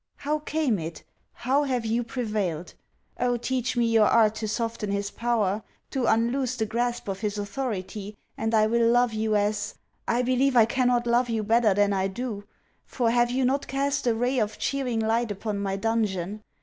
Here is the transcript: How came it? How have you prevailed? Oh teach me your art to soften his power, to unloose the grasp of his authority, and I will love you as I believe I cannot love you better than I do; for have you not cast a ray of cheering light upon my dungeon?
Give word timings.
How 0.15 0.39
came 0.39 0.79
it? 0.79 1.03
How 1.31 1.61
have 1.61 1.85
you 1.85 2.03
prevailed? 2.03 2.73
Oh 3.19 3.37
teach 3.37 3.77
me 3.77 3.85
your 3.85 4.07
art 4.07 4.33
to 4.41 4.47
soften 4.47 4.89
his 4.91 5.11
power, 5.11 5.61
to 5.91 6.07
unloose 6.07 6.55
the 6.55 6.65
grasp 6.65 7.07
of 7.07 7.19
his 7.19 7.37
authority, 7.37 8.17
and 8.35 8.55
I 8.55 8.65
will 8.65 8.87
love 8.89 9.13
you 9.13 9.35
as 9.35 9.75
I 10.07 10.23
believe 10.23 10.55
I 10.55 10.65
cannot 10.65 11.05
love 11.05 11.29
you 11.29 11.43
better 11.43 11.75
than 11.75 11.93
I 11.93 12.07
do; 12.07 12.45
for 12.83 13.11
have 13.11 13.29
you 13.29 13.45
not 13.45 13.67
cast 13.67 14.07
a 14.07 14.15
ray 14.15 14.39
of 14.39 14.57
cheering 14.57 15.01
light 15.01 15.29
upon 15.29 15.59
my 15.59 15.75
dungeon? 15.75 16.41